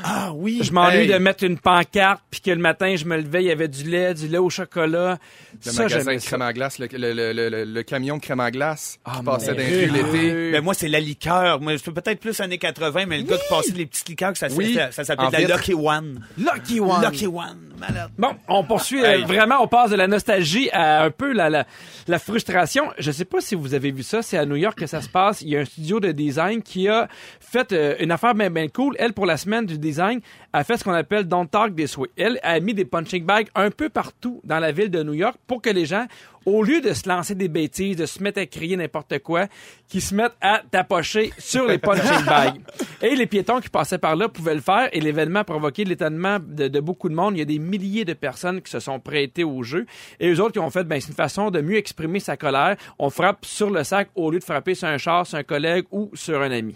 [0.03, 0.61] Ah oui.
[0.63, 1.07] Je m'ennuie Hey.
[1.07, 3.83] de mettre une pancarte, puis que le matin, je me levais, il y avait du
[3.83, 5.17] lait, du lait au chocolat.
[5.65, 8.39] Le ça, magasin de crème à glace, le, le, le, le- le camion de crème
[8.39, 9.63] à glace qui Ah, passait Dieu.
[9.91, 10.51] les rues l'été.
[10.51, 11.59] Ben moi, c'est la liqueur.
[11.59, 14.47] Moi, c'est peut-être plus années 80, mais le gars qui passait les petites liqueurs, ça,
[14.55, 14.73] Oui.
[14.75, 15.55] ça, ça s'appelait la.
[15.55, 16.21] Lucky One.
[16.37, 17.01] Lucky One.
[17.03, 17.57] Lucky One.
[17.79, 18.09] Malade.
[18.17, 19.03] Bon, on poursuit.
[19.03, 21.65] euh, vraiment, on passe de la nostalgie à un peu la, la,
[22.09, 22.83] la frustration.
[22.97, 24.21] Je sais pas si vous avez vu ça.
[24.21, 25.41] C'est à New York que ça se passe.
[25.41, 27.07] Il y a un studio de design qui a
[27.39, 28.95] fait euh, une affaire bien, bien cool.
[28.99, 30.21] Elle, pour la semaine du design,
[30.53, 32.09] a fait ce qu'on appelle Don't Talk This Way.
[32.17, 35.37] Elle a mis des punching bags un peu partout dans la ville de New York
[35.47, 36.05] pour que les gens,
[36.45, 39.47] au lieu de se lancer des bêtises, de se mettre à crier n'importe quoi,
[39.87, 42.61] qui se mettent à tapocher sur les punching bags.
[43.01, 46.37] Et les piétons qui passaient par là pouvaient le faire et l'événement a provoqué l'étonnement
[46.39, 47.35] de, de beaucoup de monde.
[47.35, 49.85] Il y a des milliers de personnes qui se sont prêtées au jeu
[50.19, 52.75] et eux autres qui ont fait, ben, c'est une façon de mieux exprimer sa colère.
[52.97, 55.85] On frappe sur le sac au lieu de frapper sur un char, sur un collègue
[55.91, 56.75] ou sur un ami.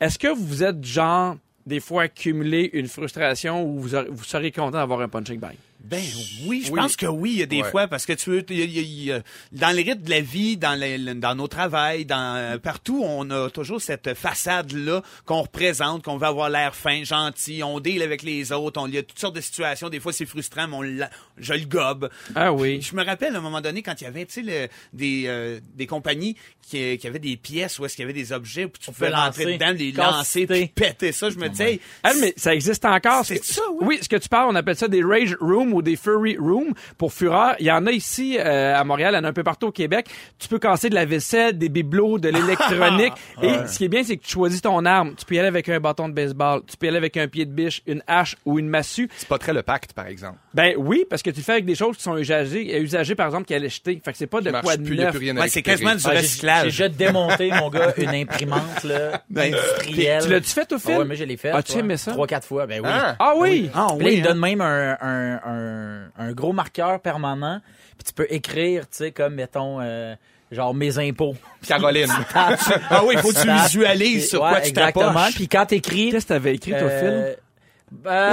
[0.00, 4.78] Est-ce que vous êtes genre des fois accumuler une frustration ou vous, vous seriez content
[4.78, 5.56] d'avoir un punching bag?
[5.88, 6.02] Ben
[6.46, 6.80] oui, je Oui.
[6.80, 7.70] pense que oui, il y a des Ouais.
[7.70, 10.56] fois, parce que tu veux, y a- y a- dans les rythmes de la vie,
[10.56, 15.42] dans, les- le- dans nos travails, dans euh, partout, on a toujours cette façade-là qu'on
[15.42, 18.98] représente, qu'on veut avoir l'air fin, gentil, on deal avec les autres, on, il y
[18.98, 22.10] a toutes sortes de situations, des fois c'est frustrant, mais on l'a- je le gobe.
[22.34, 22.80] Ah oui.
[22.82, 25.60] Je me rappelle à un moment donné quand il y avait tu sais, des, euh,
[25.74, 26.36] des compagnies
[26.68, 29.10] qui, qui avaient des pièces où est-ce qu'il y avait des objets puis tu pouvais
[29.10, 31.30] rentrer lancer, dedans, les lancer puis péter ça.
[31.30, 33.24] Je me disais, hey, Ah, mais ça existe encore.
[33.24, 33.86] C'est Ce- ça, oui.
[33.86, 36.72] Oui, ce que tu parles, on appelle ça des rage rooms ou des furry rooms
[36.98, 37.54] pour fureur.
[37.60, 39.66] Il y en a ici euh, à Montréal, il y en a un peu partout
[39.68, 40.06] au Québec.
[40.38, 43.12] Tu peux casser de la vaisselle, des bibelots, de l'électronique.
[43.42, 45.14] Et ce qui est bien, c'est que tu choisis ton arme.
[45.16, 47.28] Tu peux y aller avec un bâton de baseball, tu peux y aller avec un
[47.28, 49.08] pied de biche, une hache ou une massue.
[49.16, 50.38] C'est pas très le pacte, par exemple.
[50.54, 53.26] Ben oui, parce que tu le fais avec des choses qui sont usagées, usagées par
[53.26, 54.00] exemple, qui allaient jeter.
[54.04, 55.14] Fait que c'est pas de quoi de plus, neuf.
[55.16, 56.64] ouais, c'est quasiment du Ah, j'ai- J'ai recyclage.
[56.64, 60.22] déjà démonté, mon gars, une imprimante, là, industrielle.
[60.22, 60.98] Tu l'as-tu fait au Ah film?
[60.98, 61.50] ouais, mais je l'ai fait.
[61.50, 61.80] As-tu ouais.
[61.80, 62.12] aimé ça?
[62.12, 62.88] Trois, quatre fois, ben oui.
[62.90, 63.16] Ah!
[63.18, 63.70] Ah oui!
[63.74, 64.24] Ah Puis là, oui, il hein?
[64.28, 65.65] donne même un, un, un,
[66.16, 67.60] un gros marqueur permanent.
[67.98, 70.14] Puis tu peux écrire, tu sais, comme, mettons, euh,
[70.50, 71.36] genre mes impôts.
[71.66, 72.12] Caroline.
[72.90, 75.26] Ah oui, il faut que tu visualises sur Ouais, quoi tu exactement.
[75.34, 76.10] Puis quand t'écris...
[76.10, 77.38] Qu'est-ce que t'avais écrit, toi, euh, Phil?
[78.06, 78.32] euh,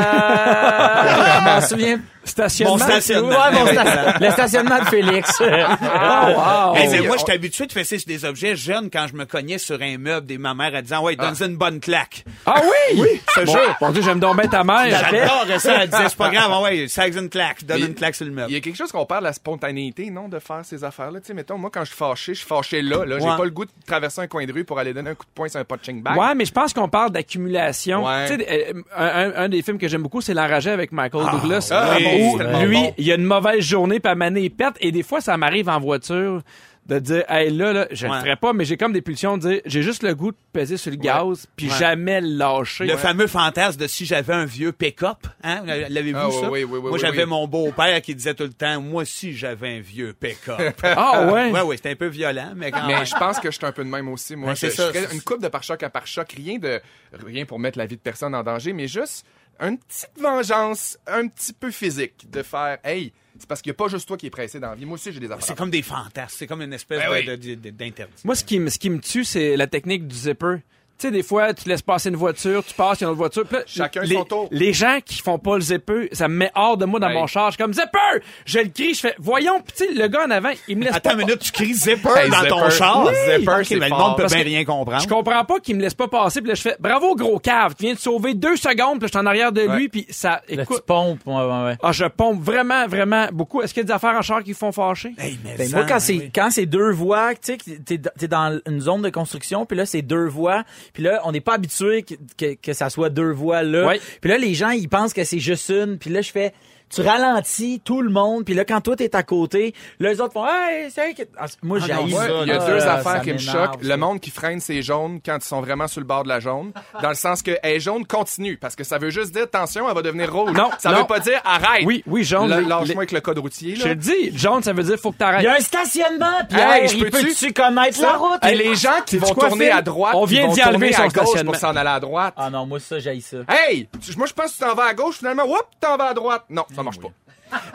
[1.40, 2.00] je m'en souviens.
[2.26, 2.78] Stationnement.
[2.78, 3.30] Mon stationnement.
[3.30, 5.42] Ouais, mon sta- le stationnement de Félix.
[5.42, 5.44] Oh,
[5.82, 6.76] wow!
[6.76, 9.26] Hey, mais oui, moi, j'étais habitué de fesser sur des objets jeunes quand je me
[9.26, 12.24] cognais sur un meuble des ma mère à disant ouais, donne une bonne claque.
[12.46, 13.00] Ah oui?
[13.02, 13.54] Oui, te bon.
[13.82, 14.88] Mon Dieu, j'aime donc bien ta mère.
[14.90, 15.84] J'adore ça.
[15.84, 18.26] Elle disait c'est pas grave, ah ouais, ça une claque, donne Mais- une claque sur
[18.26, 18.52] le Il meuble.
[18.54, 21.20] y a quelque chose qu'on parle de la spontanéité, non, de faire ces affaires-là.
[21.20, 23.20] Tu sais, mettons, moi, quand je suis fâché, je suis fâché là, là.
[23.20, 23.38] J'ai Ouais.
[23.38, 25.32] pas le goût de traverser un coin de rue pour aller donner un coup de
[25.36, 26.18] poing sur un punching bag.
[26.18, 28.06] Ouais, mais je pense qu'on parle d'accumulation.
[28.06, 28.28] Ouais.
[28.28, 31.26] Tu sais, euh, un, un- un des films que j'aime beaucoup, c'est L'Enragé avec Michael
[31.32, 31.70] Douglas.
[31.72, 32.94] ah, oui, où lui, bon.
[32.98, 34.74] il y a une mauvaise journée, puis à maner, il pète.
[34.82, 36.42] Et des fois, ça m'arrive en voiture
[36.86, 38.20] de dire, hey, là, là, je le Ouais.
[38.20, 40.76] ferai pas, mais j'ai comme des pulsions de dire, j'ai juste le goût de peser
[40.76, 41.78] sur le gaz, puis Ouais.
[41.78, 42.84] jamais le lâcher.
[42.86, 45.62] Le fameux fantasme de si j'avais un vieux pick-up, hein?
[45.66, 46.52] L'avez-vous Ah, ça?
[46.52, 47.30] oui, oui, oui, Moi, oui, j'avais oui.
[47.30, 50.60] mon beau-père qui disait tout le temps, moi aussi, j'avais un vieux pick-up.
[50.84, 51.52] Ah ouais?
[51.52, 53.72] ouais, ouais, c'était un peu violent, mais quand Mais je pense que je suis un
[53.72, 54.36] peu de même aussi.
[54.36, 54.92] Moi, Ben, je, ça.
[54.92, 56.82] ferais une coupe de pare-choc à pare-choc, rien de
[57.26, 59.26] rien pour mettre la vie de personne en danger, mais juste
[59.60, 63.78] une petite vengeance, un petit peu physique, de faire, hey, c'est parce qu'il n'y a
[63.78, 64.86] pas juste toi qui est pressé dans la vie.
[64.86, 65.44] Moi aussi, j'ai des affaires.
[65.46, 67.48] C'est comme des fantasmes, c'est comme une espèce Ben oui.
[67.72, 68.14] d'interdit.
[68.24, 70.58] Moi, ce qui, me- ce qui me tue, c'est la technique du zipper.
[70.96, 73.12] Tu sais, des fois, tu laisses passer une voiture, tu passes, il y a une
[73.12, 73.44] autre voiture.
[73.46, 74.48] puis là, Chacun les, son tour.
[74.52, 77.14] Les gens qui font pas le zipper, ça me met hors de moi dans Ouais.
[77.16, 77.48] mon char.
[77.52, 78.24] Je suis comme zipper!
[78.46, 80.96] Je le crie, je fais, voyons, tu sais, le gars en avant, il me laisse
[80.96, 81.16] Attends pas.
[81.16, 82.72] une minute, tu cries zipper Hey, dans ton zipper.
[82.78, 83.06] char.
[83.08, 83.14] Oui.
[83.40, 84.00] Zipper, Ok, c'est mais le fort.
[84.08, 85.02] monde peut Parce bien que rien comprendre.
[85.02, 87.74] Je comprends pas qu'il me laisse pas passer, puis là, je fais, bravo, gros cave,
[87.76, 90.30] tu viens de sauver deux secondes, puis je suis en arrière de lui, puis ça,
[90.30, 90.84] Là, tu écoute.
[90.86, 91.20] pompes.
[91.26, 91.78] Ouais, ouais, ouais.
[91.84, 93.62] Ah, je pompe vraiment, vraiment beaucoup.
[93.62, 95.14] Est-ce qu'il y a des affaires en char qui font fâcher?
[95.18, 96.32] Hey, mais Ben, ça, moi, quand c'est oui.
[96.34, 99.76] quand c'est deux voies, tu sais, que t'es t'es dans une zone de construction, puis
[99.78, 103.10] là c'est deux voies, puis là on n'est pas habitué que, que, que ça soit
[103.10, 103.88] deux voies là.
[103.88, 104.02] Ouais.
[104.22, 106.54] Puis là les gens ils pensent que c'est juste une, puis là je fais
[106.96, 110.34] tu ralentis tout le monde, puis là, quand toi, t'es à côté, là, les autres
[110.34, 113.38] font, hey, c'est Ah, Moi, Ah j'ai il y a là, deux affaires qui me
[113.38, 113.82] choquent.
[113.82, 116.40] Le monde qui freine ses jaunes quand ils sont vraiment sur le bord de la
[116.40, 116.72] jaune.
[117.02, 118.58] Dans le sens que elle est jaune, continue.
[118.58, 120.52] Parce que ça veut juste dire, attention, elle va devenir rouge.
[120.54, 121.00] Non, Ça non.
[121.00, 121.84] veut pas dire, arrête.
[121.86, 122.50] Oui, oui, jaune.
[122.50, 123.94] Là, Lâche-moi les- avec le code routier, Je te là.
[123.94, 125.48] le dis, jaune, ça veut dire faut que Il y t'arrêtes.
[125.48, 126.74] a un stationnement, Pierre.
[126.74, 128.46] Hey, je peux-tu- connaître la route?
[128.46, 131.02] Et les gens qui vont tourner à droite, On ils vient vont d'y enlever à
[131.08, 131.52] gauche stationnement.
[131.52, 132.34] pour s'en aller à droite.
[132.38, 133.38] Ah non, moi, ça, j'ai ça.
[133.50, 133.88] Hey!
[134.18, 136.44] Moi, je pense que tu t'en vas à gauche, finalement, whoop, t'en vas à droite.
[136.50, 137.10] Non, ça marche pas.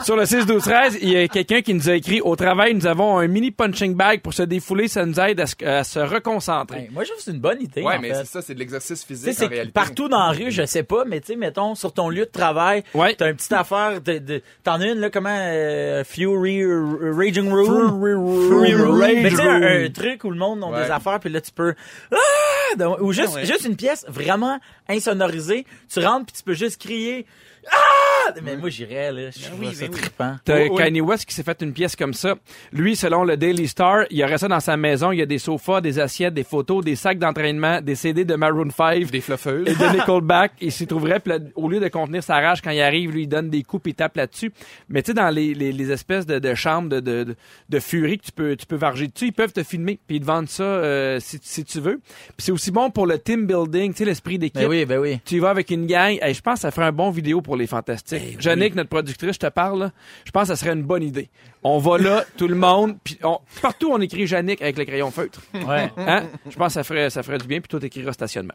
[0.05, 2.75] Sur le 6 12 13 il y a quelqu'un qui nous a écrit au travail,
[2.75, 5.85] nous avons un mini punching bag pour se défouler, ça nous aide à se, à
[5.85, 6.79] se reconcentrer.
[6.81, 8.15] Hey, moi, je trouve que c'est une bonne idée, Ouais, en mais fait.
[8.17, 9.73] c'est ça, c'est de l'exercice physique c'est en que réalité.
[9.73, 12.31] partout dans la rue, je sais pas, mais tu sais, mettons, sur ton lieu de
[12.31, 13.15] travail, Ouais.
[13.15, 17.49] t'as une petite affaire, de, de- t'en as une, là, comment, euh, Fury, euh, Raging
[17.49, 18.01] Room?
[18.01, 18.99] Fury Room.
[18.99, 20.85] Mais tu sais, un, truc où le monde a Ouais.
[20.87, 21.75] des affaires, puis là, tu peux,
[22.13, 22.89] ah!
[23.01, 23.47] Ou juste, ouais.
[23.47, 27.27] juste une pièce vraiment insonorisée, tu rentres, puis tu peux juste crier,
[27.71, 28.35] ah!
[28.43, 30.37] Mais moi, j'irais, là, je trouve oui, ça ben trippant.
[30.45, 30.77] T'as Oui, oui.
[30.77, 32.35] Kanye West qui s'est fait une pièce comme ça.
[32.73, 35.13] Lui, selon le Daily Star, il aurait ça dans sa maison.
[35.13, 38.35] Il y a des sofas, des assiettes, des photos, des sacs d'entraînement, des CD de
[38.37, 39.67] Maroon 5 Des fluffeuses.
[39.67, 40.53] et de Nickelback.
[40.61, 43.29] Il s'y trouverait, puis au lieu de contenir sa rage quand il arrive, lui, il
[43.29, 44.53] donne des coups et il tape là-dessus.
[44.91, 47.37] Mais tu sais, dans les, les, les espèces de, de chambres de, de, de,
[47.71, 50.21] de furie que tu peux, tu peux varger dessus, ils peuvent te filmer, puis ils
[50.21, 51.99] te vendent ça euh, si, si tu veux.
[51.99, 54.61] Puis c'est aussi bon pour le team building, tu sais, l'esprit d'équipe.
[54.61, 55.19] Ben oui, ben oui.
[55.25, 56.19] Tu y vas avec une gang.
[56.21, 58.41] Hey, je pense que ça ferait un bon vidéo pour les fantastiques.
[58.41, 59.81] Jannick, notre productrice, je te parle.
[59.81, 59.93] là.
[60.25, 61.29] Je pense que ça serait une bonne idée.
[61.63, 65.11] On va là, tout le monde, puis on- partout on écrit Jannick avec le crayon
[65.11, 65.41] feutre.
[65.55, 65.91] Ouais.
[65.99, 66.25] Hein?
[66.49, 68.55] Je pense que ça ferait, ça ferait du bien, puis toi t'écriras stationnement.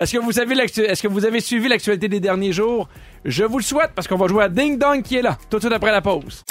[0.00, 2.88] Est-ce que vous savez l'actu- est-ce que vous avez suivi l'actualité des derniers jours?
[3.24, 5.58] Je vous le souhaite parce qu'on va jouer à Ding Dong qui est là, tout
[5.58, 6.42] de suite après la pause.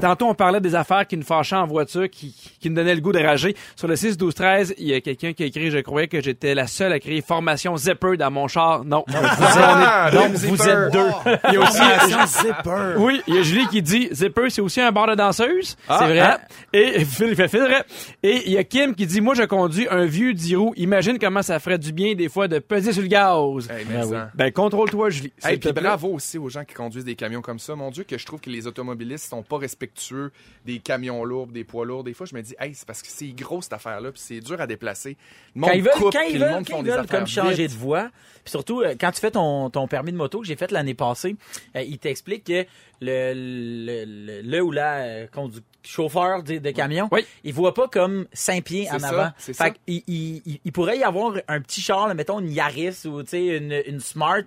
[0.00, 3.00] Tantôt, on parlait des affaires qui nous fâchaient en voiture, qui, qui nous donnaient le
[3.00, 3.56] goût de rager.
[3.74, 6.20] Sur le 6, 12, 13, il y a quelqu'un qui a écrit, je croyais que
[6.22, 8.84] j'étais la seule à créer formation zipper dans mon char.
[8.84, 9.02] Non.
[9.08, 11.08] Vous Ah, êtes- non, Dame vous êtes deux.
[11.48, 11.82] Il y a aussi,
[12.46, 12.94] Zipper.
[12.98, 15.76] oui, il y a Julie qui dit Zipper, c'est aussi un bar de danseuse.
[15.88, 16.20] C'est vrai.
[16.20, 16.38] Hein?
[16.72, 17.66] Et Phil fait Phil.
[18.22, 20.74] Et il y a Kim qui dit Moi, je conduis un vieux 10 roues.
[20.76, 23.68] Imagine comment ça ferait du bien des fois de peser sur le gaz.
[23.68, 24.16] Hey, Ah oui.
[24.36, 25.32] Ben, contrôle-toi, Julie.
[25.42, 27.74] Hey, te puis bravo aussi aux gens qui conduisent des camions comme ça.
[27.74, 30.30] Mon Dieu, que je trouve que les automobilistes sont pas respectueux
[30.64, 32.04] des camions lourds, des poids lourds.
[32.04, 34.40] Des fois, je me dis, hey, c'est parce que c'est gros cette affaire-là, puis c'est
[34.40, 35.16] dur à déplacer.
[35.54, 36.84] Le monde Quand ils veulent, coupe, quand puis ils le veulent, monde quand font ils
[36.84, 38.10] des veulent affaires comme changer de voie.
[38.44, 40.94] Puis surtout, euh, quand tu fais ton, ton permis de moto que j'ai fait l'année
[40.94, 41.36] passée,
[41.76, 42.64] euh, il t'explique que
[43.00, 47.24] le, le, le, le ou la euh, condu- chauffeur de, de camion, Oui.
[47.44, 49.30] il voit pas comme cinq pieds en ça, avant.
[49.38, 49.70] Fait ça.
[49.86, 53.82] il, il, il pourrait y avoir un petit char, là, mettons une Yaris ou une,
[53.86, 54.42] une Smart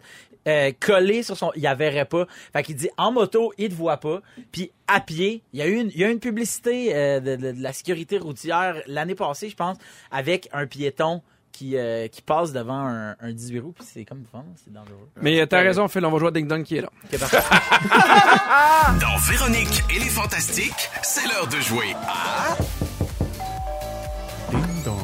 [0.47, 2.25] euh, collé sur son, il la verrait pas.
[2.53, 4.21] Fait qu'il dit en moto, il te voit pas.
[4.51, 7.35] Puis à pied, il y a eu une, il y a une publicité euh, de,
[7.35, 9.77] de- de la sécurité routière l'année passée, je pense,
[10.09, 14.23] avec un piéton qui, euh, qui passe devant un, un 18 roues, puis c'est comme
[14.31, 15.09] vent, c'est dangereux.
[15.21, 16.89] Mais t'as raison, Phil, on va jouer à Ding Dong qui est là.
[17.05, 17.37] Ok, parfait.
[19.01, 22.55] Dans Véronique et les Fantastiques, c'est l'heure de jouer à...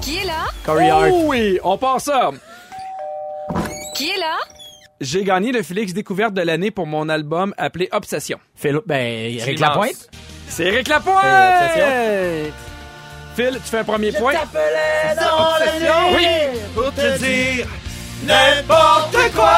[0.02, 0.46] Qui est là?
[0.66, 1.10] Corey Hart.
[1.12, 2.32] Oh oui, on part ça.
[3.96, 4.38] Qui est là?
[5.00, 8.40] J'ai gagné le Félix découverte de l'année pour mon album appelé Obsession.
[8.56, 8.96] Phil, ben,
[9.36, 9.60] Eric.
[9.60, 10.10] Lapointe.
[10.48, 11.24] C'est Eric Lapointe!
[11.26, 12.50] Euh,
[13.38, 14.34] Phil, tu fais un premier point.
[14.34, 16.60] t'appelais dans la nuit Oui.
[16.74, 17.68] Pour te dire
[18.26, 19.54] n'importe quoi.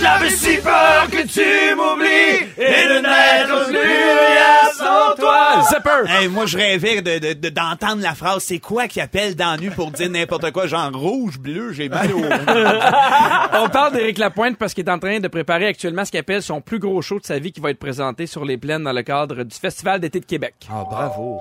[0.00, 5.62] J'avais si peur que tu m'oublies et de n'être plus rien sans toi.
[5.68, 6.04] Zipper.
[6.08, 8.42] Hey, moi, je rêvais de, de- de- d'entendre la phrase.
[8.42, 10.66] C'est quoi qui appelle dans nuit pour dire n'importe quoi?
[10.66, 12.20] Genre rouge, bleu, j'ai mal au...
[13.64, 16.42] On parle d'Éric Lapointe parce qu'il est en train de préparer actuellement ce qu'il appelle
[16.42, 18.92] son plus gros show de sa vie qui va être présenté sur les plaines dans
[18.92, 20.54] le cadre du Festival d'été de Québec.
[20.70, 21.40] Ah, bravo.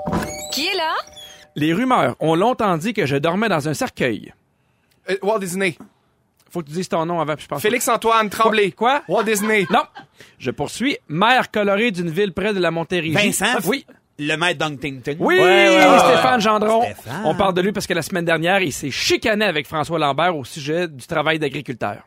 [0.54, 0.94] Qui est là?
[1.56, 4.34] Les rumeurs ont longtemps dit que je dormais dans un cercueil.
[5.10, 5.78] Euh, Walt Disney.
[6.52, 7.62] Faut que tu dises ton nom avant, puis je pense.
[7.62, 8.72] Félix-Antoine Tremblay.
[8.72, 9.04] Quoi?
[9.08, 9.68] Walt Disney.
[9.70, 9.84] Non.
[10.40, 10.98] Je poursuis.
[11.08, 13.14] Maire colorée d'une ville près de la Montérégie.
[13.14, 13.60] Vincent?
[13.66, 13.86] Oui.
[14.22, 15.16] Le maître Dunktington.
[15.20, 16.82] Oui, Ouais, ouais, ouais, Stéphane Gendron.
[16.84, 17.22] Stéphane.
[17.24, 20.36] On parle de lui parce que la semaine dernière, il s'est chicané avec François Lambert
[20.36, 22.00] au sujet du travail d'agriculteur.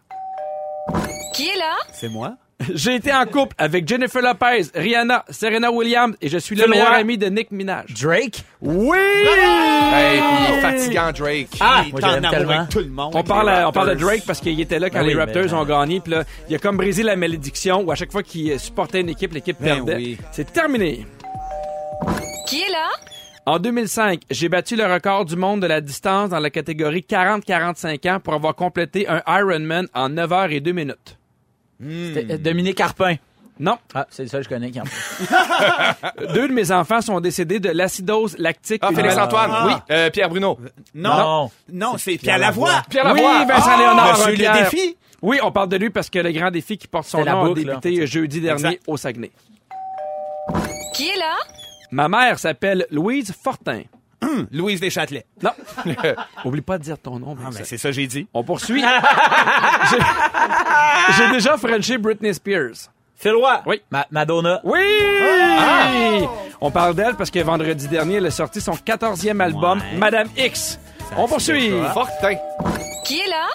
[1.35, 1.77] Qui est là?
[1.93, 2.35] C'est moi?
[2.75, 6.93] J'ai été en couple avec Jennifer Lopez, Rihanna, Serena Williams et je suis le meilleur
[6.93, 7.87] ami de Nick Minaj.
[8.01, 8.45] Drake?
[8.61, 8.97] Oui!
[8.99, 11.49] Hey, il est fatigant, Drake.
[11.61, 13.13] Ah, Il est en amour avec tout le monde.
[13.15, 13.95] On parle, on parle de.
[13.95, 16.01] Drake parce qu'il était là quand Ben les oui, Raptors ont gagné.
[16.01, 19.09] Puis là, il a comme brisé la malédiction où à chaque fois qu'il supportait une
[19.11, 19.97] équipe, l'équipe Ben perdait.
[19.97, 20.19] oui.
[20.33, 21.07] C'est terminé.
[22.47, 22.89] Qui est là?
[23.45, 28.09] En 2005, j'ai battu le record du monde de la distance dans la catégorie 40-45
[28.11, 31.19] ans pour avoir complété un Ironman en 9 heures et 2 minutes.
[31.83, 33.17] C'était, euh, Dominique Carpin.
[33.61, 33.77] Non.
[33.95, 35.27] Ah, c'est le seul que je connais qui en fait.
[36.35, 38.81] Deux de mes enfants sont décédés de l'acidose lactique.
[38.85, 39.51] Ah, une Félix maladie- Antoine.
[39.53, 39.67] Ah.
[39.67, 39.95] Oui.
[39.95, 40.59] Euh, Pierre Bruno.
[40.95, 41.51] Non, Non.
[41.73, 42.83] non, c'est Pierre Lavoie.
[42.89, 43.45] Pierre Oui, Lavoie.
[43.45, 44.13] Vincent Ah, Léonard.
[44.27, 44.97] Monsieur un le défi.
[45.21, 47.45] Oui, on parle de lui parce que le grand défi qui porte son nom a
[47.47, 48.83] boucle, là, débuté jeudi dernier Exact.
[48.89, 49.31] au Saguenay.
[50.95, 51.35] Qui est là?
[51.91, 53.83] Ma mère s'appelle Louise Fortin.
[54.53, 55.27] Louise Deschâtelet.
[55.43, 55.51] Non.
[56.45, 57.37] Oublie pas de dire ton nom.
[57.45, 58.27] Ah, c'est ça que j'ai dit.
[58.33, 58.83] On poursuit.
[59.91, 59.99] J'ai-
[61.19, 62.89] J'ai déjà frenché Britney Spears.
[63.17, 63.63] Phil Roy.
[63.67, 63.83] Oui.
[63.91, 64.61] Ma- Madonna.
[64.65, 64.81] Oui!
[66.61, 69.97] On parle d'elle parce que vendredi dernier, elle a sorti son 14e album, Ouais.
[69.99, 70.79] Madame X.
[71.17, 71.71] On poursuit.
[71.93, 72.37] Fortin.
[73.05, 73.47] Qui est là?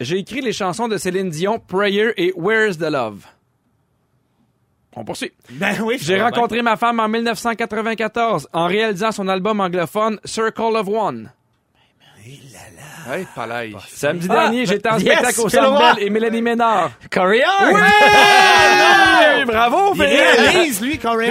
[0.00, 3.24] J'ai écrit les chansons de Céline Dion, Prayer et Where's the Love?
[4.96, 5.32] On poursuit.
[5.50, 5.96] Ben oui.
[6.00, 11.30] J'ai rencontré ma femme en 1994 en réalisant son album anglophone Circle of One.
[13.12, 13.72] Hey, palais.
[13.86, 15.78] Samedi Ah, dernier, j'étais en yes, spectacle au Centre.
[15.96, 16.90] Bell et Mélanie Ménard.
[17.12, 17.72] Corey Hart.
[17.74, 19.44] Oui!
[19.44, 20.38] Bravo, Il Félix!
[20.38, 21.28] réalise, lui, Oui,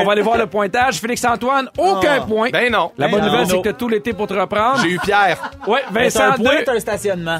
[0.00, 0.98] on va aller voir le pointage.
[1.00, 2.48] Félix-Antoine, aucun point.
[2.50, 2.90] Ben non.
[2.96, 4.80] La bonne Ben nouvelle, c'est que t'as tout l'été pour te reprendre.
[4.80, 5.52] J'ai eu Pierre.
[5.66, 6.64] C'est Vincent un point, 2.
[6.64, 7.38] t'as un stationnement.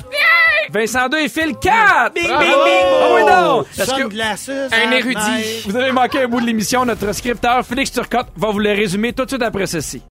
[0.72, 2.12] Vincent 2 et Phil 4.
[2.14, 2.48] Bing, bing, bing.
[2.48, 3.62] Ah oui, non!
[3.78, 4.50] Est-ce que Sunglasses.
[4.72, 5.62] Un érudit.
[5.66, 6.84] vous avez manqué un bout de l'émission?
[6.84, 10.02] Notre scripteur Félix Turcotte va vous le résumer tout de suite après ceci.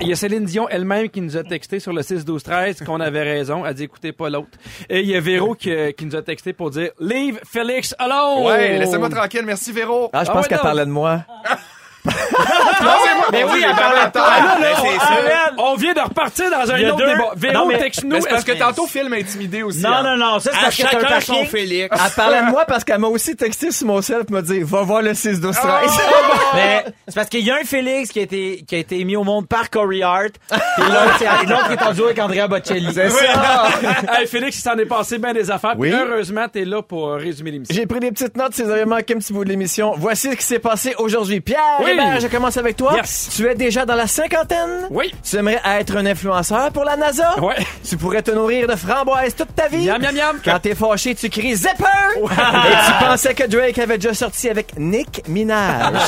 [0.00, 3.24] Il y a Céline Dion elle-même qui nous a texté sur le 6-12-13 qu'on avait
[3.24, 3.66] raison.
[3.66, 4.56] Elle dit écoutez pas l'autre.
[4.88, 7.94] Et il y a Véro qui, euh, qui nous a texté pour dire Leave Félix
[7.98, 8.44] alone!
[8.46, 9.42] Ouais, laissez-moi tranquille.
[9.44, 10.08] Merci, Véro.
[10.12, 10.62] Ah, je Ah pense ouais, qu'elle non.
[10.62, 11.24] parlait de moi.
[13.32, 14.22] Mais oui, elle bien de toi.
[14.22, 15.54] Arrête.
[15.58, 17.30] On vient de repartir dans un autre deux- débat.
[17.36, 18.20] Véro, texte-nous.
[18.20, 19.80] C'est parce que tantôt, Phil m'a intimidé aussi.
[19.80, 20.02] Non, hein.
[20.02, 21.44] non, non, ça c'est À parce que t'as un son.
[21.46, 21.88] Félix.
[22.04, 24.66] Elle parlait de moi parce qu'elle m'a aussi texté sur mon cell pour me dire
[24.66, 25.90] Va voir le 6 12 13
[26.54, 29.16] Mais c'est parce qu'il y a un Félix qui a été, qui a été mis
[29.16, 30.32] au monde par Corey Hart.
[30.50, 31.22] Puis l'autre,
[31.72, 32.92] est en duo avec Andrea Bocelli.
[32.92, 33.68] C'est ça.
[34.18, 35.74] hey, Félix, il s'en est passé bien des affaires.
[35.78, 37.74] Heureusement, t'es là pour euh, résumer l'émission.
[37.74, 39.94] J'ai pris des petites notes si vous avez manqué un petit bout de l'émission.
[39.96, 41.40] Voici ce qui s'est passé aujourd'hui.
[41.40, 41.90] Pierre, Oui.
[41.90, 42.92] Hébert, je commence avec toi.
[43.18, 43.36] Yes.
[43.36, 44.86] Tu es déjà dans la cinquantaine?
[44.90, 45.12] Oui.
[45.22, 47.38] Tu aimerais être un influenceur pour la NASA?
[47.40, 47.56] Ouais.
[47.88, 49.86] Tu pourrais te nourrir de framboises toute ta vie?
[49.86, 50.40] Miam, miam, miam.
[50.44, 51.84] Quand t'es fâché, tu cries Zipper!
[52.16, 55.92] Et tu pensais que Drake avait déjà sorti avec Nick Minaj.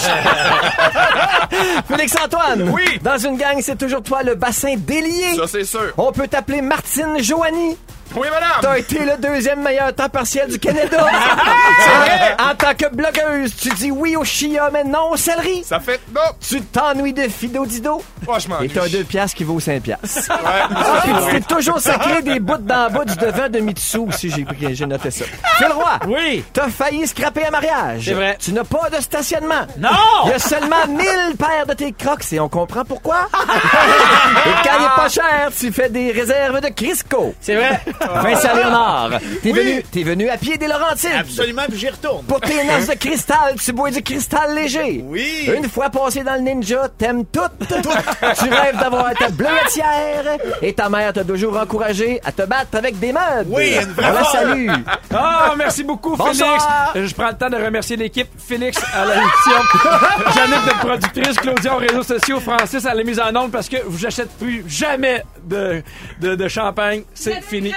[1.89, 2.71] Félix-Antoine!
[2.71, 2.99] Oui.
[3.03, 5.35] Dans une gang, c'est toujours toi le bassin délié.
[5.37, 5.93] Ça, c'est sûr.
[5.97, 7.77] On peut t'appeler Martine Joanie.
[8.17, 8.49] Oui, madame.
[8.61, 11.07] T'as été le deuxième meilleur temps partiel du Canada.
[11.85, 12.37] C'est vrai.
[12.41, 15.63] En tant que blogueuse, tu dis oui au chia, mais non au céleri.
[15.65, 16.01] Ça fait...
[16.15, 16.21] Non.
[16.41, 18.03] Tu t'ennuies de Fido Dido.
[18.25, 18.57] Franchement.
[18.61, 20.29] Et t'as deux piastres qui vaut cinq piastres.
[20.29, 20.77] Ouais.
[21.05, 24.45] Puis tu t'es toujours sacré des bouts d'en bas du devant de Mitsu aussi, j'ai
[24.45, 25.25] pris- j'ai noté ça.
[25.59, 25.99] Phil Roy.
[26.09, 26.45] Oui.
[26.53, 28.05] T'as failli scraper un mariage.
[28.07, 28.37] C'est vrai.
[28.41, 29.67] Tu n'as pas de stationnement.
[29.79, 29.89] Non!
[30.27, 33.29] Il y a seulement 1000 paires de tes crocs et on comprend pourquoi.
[33.35, 37.35] et quand il est pas cher, tu fais des réserves de Crisco.
[37.41, 37.81] C'est vrai.
[38.01, 39.11] Vincent Léonard,
[39.43, 41.11] t'es venu, t'es venu à pied des Laurentides.
[41.19, 42.25] Absolument, puis j'y retourne.
[42.25, 45.03] Pour tes noces de cristal, tu bois du cristal léger.
[45.05, 45.51] Oui.
[45.55, 47.41] Une fois passé dans le ninja, t'aimes tout.
[47.69, 50.39] tu rêves d'avoir ta bleuetière.
[50.63, 53.47] Et ta mère t'a toujours encouragé à te battre avec des meubles.
[53.49, 54.41] Oui, une vraie On la folle.
[54.49, 54.71] salue.
[55.15, 56.93] Ah, merci beaucoup, Bonsoir.
[56.93, 57.11] Félix.
[57.11, 58.29] Je prends le temps de remercier l'équipe.
[58.39, 60.33] Félix à la l'émission.
[60.35, 61.37] Jeannette, notre productrice.
[61.39, 62.41] Claudia aux réseaux sociaux.
[62.41, 65.83] Francis à la mise en onde parce que vous n'achète plus jamais de,
[66.21, 67.03] de, de champagne.
[67.15, 67.73] C'est fini.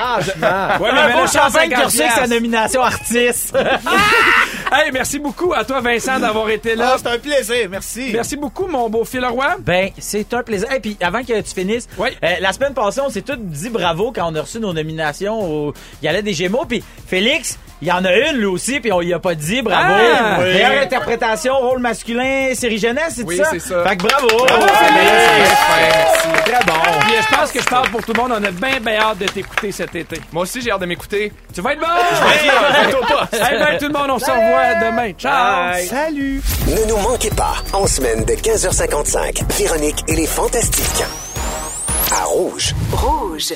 [0.00, 0.30] Ah, je...
[0.42, 0.78] ah.
[0.80, 3.56] Ouais, Un mais beau maintenant, champagne qui a 50 reçu sa nomination artiste.
[4.70, 6.92] Hey, merci beaucoup à toi, Vincent, d'avoir été là.
[6.92, 8.10] Ah, c'est un plaisir, merci.
[8.12, 9.56] Merci beaucoup, mon beau Phil Roy.
[9.60, 10.70] Ben, c'est un plaisir.
[10.72, 12.10] Et puis, avant que tu finisses, Oui.
[12.22, 15.40] euh, la semaine passée, on s'est tous dit bravo quand on a reçu nos nominations
[15.40, 16.64] au Il y allait des Gémeaux.
[16.66, 19.62] Puis, Félix, il y en a une, lui aussi, puis on y a pas dit
[19.62, 19.94] bravo.
[19.96, 20.44] Ah, oui.
[20.52, 23.48] Meilleure interprétation, rôle masculin, série jeunesse, c'est Oui, ça?
[23.52, 23.84] c'est ça.
[23.84, 24.26] Fait que bravo!
[24.48, 26.28] Merci.
[26.44, 26.72] Très bon.
[27.00, 28.32] Puis, euh, je pense que je parle pour tout le monde.
[28.32, 30.20] On a bien, bien hâte de t'écouter cet été.
[30.32, 31.32] Moi aussi, j'ai hâte de m'écouter.
[31.54, 31.86] Tu vas être bon!
[33.32, 35.12] Hey, ben, tout le monde, on se revoit demain.
[35.18, 35.74] Ciao!
[35.88, 36.42] Salut.
[36.66, 41.04] Ne nous manquez pas, en semaine de 15h55, Véronique et les Fantastiques.
[42.12, 42.74] À Rouge.
[42.92, 43.52] Rouge.